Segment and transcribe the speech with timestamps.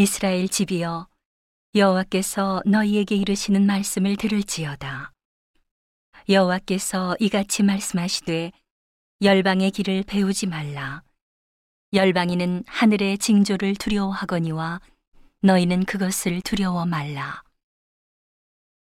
[0.00, 1.08] 이스라엘 집이여
[1.74, 5.10] 여호와께서 너희에게 이르시는 말씀을 들을지어다.
[6.28, 8.52] 여호와께서 이같이 말씀하시되
[9.22, 11.02] 열방의 길을 배우지 말라.
[11.92, 14.80] 열방이는 하늘의 징조를 두려워하거니와
[15.40, 17.42] 너희는 그것을 두려워 말라.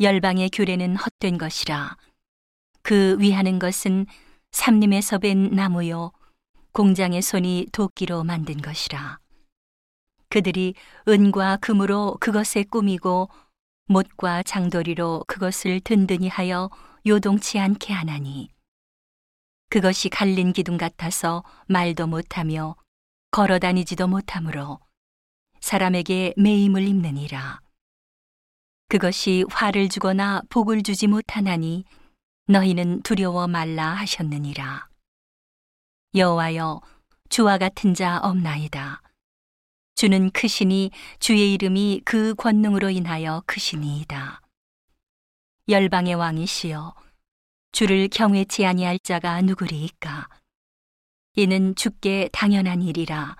[0.00, 1.96] 열방의 규례는 헛된 것이라.
[2.82, 4.04] 그 위하는 것은
[4.52, 6.12] 삼림에서 벤 나무요
[6.72, 9.20] 공장의 손이 도끼로 만든 것이라
[10.30, 10.74] 그들이
[11.08, 13.30] 은과 금으로 그것에 꾸미고
[13.86, 16.70] 못과 장도리로 그것을 든든히 하여
[17.06, 18.50] 요동치 않게 하나니.
[19.70, 22.76] 그것이 갈린 기둥 같아서 말도 못하며
[23.30, 24.80] 걸어 다니지도 못하므로
[25.60, 27.60] 사람에게 매임을 입느니라.
[28.88, 31.84] 그것이 화를 주거나 복을 주지 못하나니
[32.46, 34.88] 너희는 두려워 말라 하셨느니라.
[36.14, 36.80] 여호와여
[37.28, 39.02] 주와 같은 자 없나이다
[39.98, 44.40] 주는 크시니 주의 이름이 그 권능으로 인하여 크시니이다.
[45.68, 46.94] 열방의 왕이시여
[47.72, 50.28] 주를 경외치 아니할 자가 누구리이까
[51.34, 53.34] 이는 주께 당연한 일이라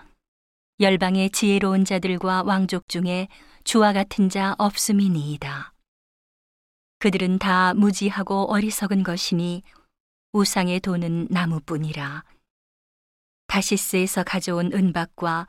[0.81, 3.29] 열방의 지혜로운 자들과 왕족 중에
[3.63, 5.73] 주와 같은 자 없음이니이다.
[6.99, 9.63] 그들은 다 무지하고 어리석은 것이니
[10.33, 12.25] 우상의 돈은 나무뿐이라.
[13.47, 15.47] 다시스에서 가져온 은박과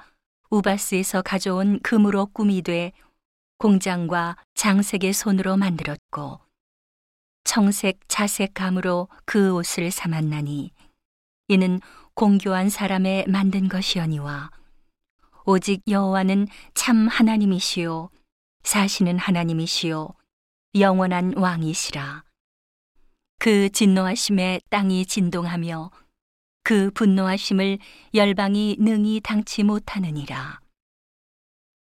[0.50, 2.92] 우바스에서 가져온 금으로 꾸미 되
[3.58, 6.40] 공장과 장색의 손으로 만들었고
[7.44, 10.72] 청색 자색 감으로 그 옷을 삼았나니
[11.50, 11.80] 이는
[12.14, 14.52] 공교한 사람의 만든 것이오니와
[15.46, 18.10] 오직 여호와는 참 하나님이시요
[18.64, 20.10] 사시는 하나님이시요
[20.76, 22.24] 영원한 왕이시라.
[23.40, 25.90] 그 진노하심에 땅이 진동하며
[26.70, 27.80] 그 분노하심을
[28.14, 30.60] 열방이 능히 당치 못하느니라.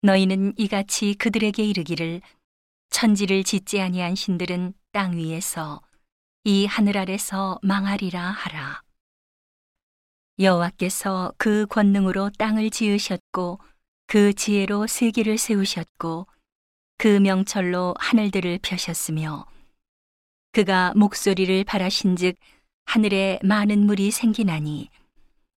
[0.03, 2.21] 너희는 이같이 그들에게 이르기를
[2.89, 5.81] 천지를 짓지 아니한 신들은 땅 위에서
[6.45, 8.81] 이 하늘 아래서 망하리라 하라.
[10.39, 13.59] 여호와께서 그 권능으로 땅을 지으셨고
[14.07, 16.25] 그 지혜로 세계를 세우셨고
[16.97, 19.45] 그 명철로 하늘들을 펴셨으며
[20.53, 22.37] 그가 목소리를 바라신즉
[22.89, 24.89] 하늘에 많은 물이 생기나니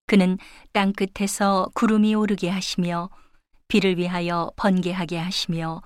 [0.07, 0.37] 그는
[0.73, 3.09] 땅 끝에서 구름이 오르게 하시며
[3.69, 5.81] 비를 위하여 번개하게 하시며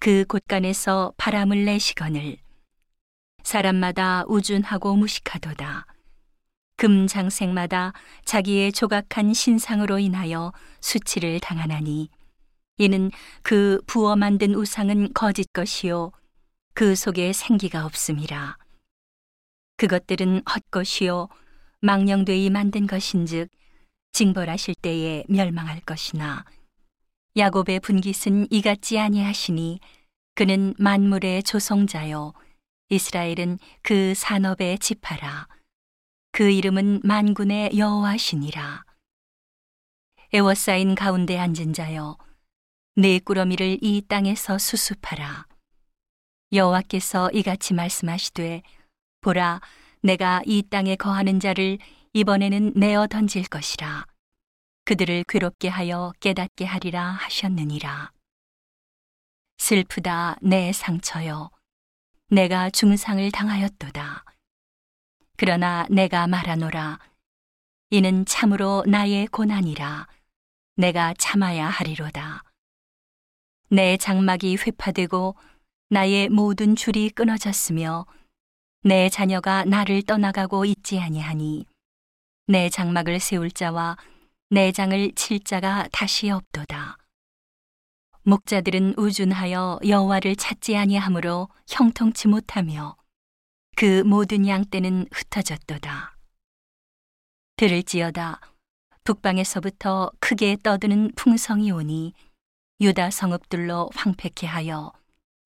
[0.00, 2.36] 그 곳간에서 바람을 내시거늘
[3.44, 5.86] 사람마다 우준하고 무식하도다.
[6.74, 7.92] 금장색마다
[8.24, 12.08] 자기의 조각한 신상으로 인하여 수치를 당하나니
[12.78, 13.12] 이는
[13.42, 16.10] 그 부어 만든 우상은 거짓 것이요
[16.74, 18.56] 그 속에 생기가 없음이라
[19.82, 21.28] 그것들은 헛것이요.
[21.80, 23.50] 망령되이 만든 것인즉
[24.12, 26.44] 징벌하실 때에 멸망할 것이나.
[27.36, 29.80] 야곱의 분깃은 이같지 아니하시니
[30.36, 32.32] 그는 만물의 조성자요.
[32.90, 35.48] 이스라엘은 그 산업의 지파라.
[36.30, 38.84] 그 이름은 만군의 여호와시니라.
[40.32, 42.18] 에워싸인 가운데 앉은 자여
[42.94, 45.48] 내 꾸러미를 이 땅에서 수습하라.
[46.52, 48.62] 여호와께서 이같이 말씀하시되
[49.22, 49.60] 보라,
[50.00, 51.78] 내가 이 땅에 거하는 자를
[52.12, 54.04] 이번에는 내어 던질 것이라.
[54.84, 58.10] 그들을 괴롭게 하여 깨닫게 하리라 하셨느니라.
[59.58, 61.50] 슬프다 내 상처여.
[62.30, 64.24] 내가 중상을 당하였도다.
[65.36, 66.98] 그러나 내가 말하노라.
[67.90, 70.08] 이는 참으로 나의 고난이라.
[70.76, 72.42] 내가 참아야 하리로다.
[73.68, 75.36] 내 장막이 회파되고
[75.90, 78.04] 나의 모든 줄이 끊어졌으며
[78.84, 81.66] 내 자녀가 나를 떠나가고 있지 아니하니
[82.48, 83.96] 내 장막을 세울 자와
[84.50, 86.98] 내 장을 칠 자가 다시 없도다.
[88.24, 92.96] 목자들은 우준하여 여호와를 찾지 아니하므로 형통치 못하며
[93.76, 96.16] 그 모든 양떼는 흩어졌도다.
[97.54, 98.40] 들을지어다
[99.04, 102.14] 북방에서부터 크게 떠드는 풍성이 오니
[102.80, 104.92] 유다 성읍들로 황폐케 하여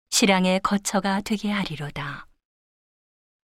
[0.10, 2.27] 실랑의 거처가 되게 하리로다.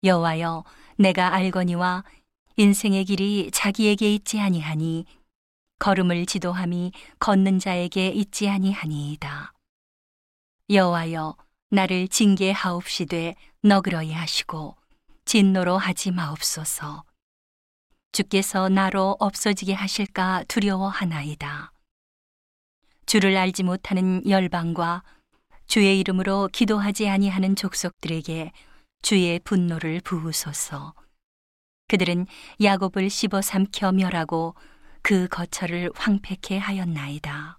[0.04, 0.64] 여호와여
[0.96, 2.04] 내가 알거니와
[2.56, 5.06] 인생의 길이 자기에게 있지 아니하니
[5.78, 9.52] 걸음을 지도함이 걷는 자에게 있지 아니하니이다.
[10.70, 11.36] 여호와여
[11.70, 14.76] 나를 징계하옵시되 너그러이 하시고
[15.24, 17.04] 진노로 하지 마옵소서.
[18.12, 21.72] 주께서 나로 없어지게 하실까 두려워하나이다.
[23.06, 25.02] 주를 알지 못하는 열방과
[25.66, 28.52] 주의 이름으로 기도하지 아니하는 족속들에게
[29.02, 30.94] 주의 분노를 부으소서.
[31.88, 32.26] 그들은
[32.62, 34.54] 야곱을 씹어 삼켜 멸하고
[35.02, 37.57] 그 거처를 황폐케 하였나이다.